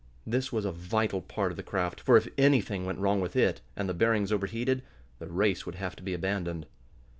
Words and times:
This 0.25 0.51
was 0.51 0.65
a 0.65 0.71
vital 0.71 1.21
part 1.21 1.51
of 1.51 1.57
the 1.57 1.61
craft, 1.61 2.01
for 2.01 2.17
if 2.17 2.27
anything 2.35 2.87
went 2.87 2.97
wrong 2.97 3.21
with 3.21 3.35
it, 3.35 3.61
and 3.75 3.87
the 3.87 3.93
bearings 3.93 4.31
overheated, 4.31 4.81
the 5.19 5.27
race 5.27 5.67
would 5.67 5.75
have 5.75 5.95
to 5.95 6.01
be 6.01 6.15
abandoned. 6.15 6.65